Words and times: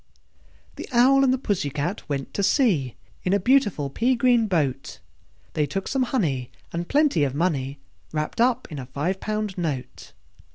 The 0.77 0.89
Owl 0.91 1.23
and 1.23 1.31
the 1.31 1.37
Pussy 1.37 1.69
Cat 1.69 2.09
went 2.09 2.33
to 2.33 2.41
sea 2.41 2.95
In 3.23 3.33
a 3.33 3.39
beautiful 3.39 3.91
pea 3.91 4.15
green 4.15 4.47
boat: 4.47 4.97
They 5.53 5.67
took 5.67 5.87
some 5.87 6.01
honey, 6.09 6.49
and 6.73 6.89
plenty 6.89 7.23
of 7.23 7.35
money 7.35 7.77
Wrapped 8.11 8.41
up 8.41 8.67
in 8.71 8.79
a 8.79 8.87
five 8.87 9.19
pound 9.19 9.59
note. 9.59 10.13